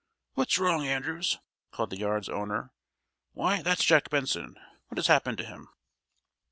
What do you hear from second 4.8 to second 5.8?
What has happened to him?"